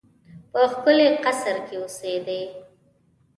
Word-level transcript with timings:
په 0.51 0.61
ښکلي 0.71 1.07
قصر 1.23 1.55
کې 1.67 1.75
اوسېدی. 1.81 2.41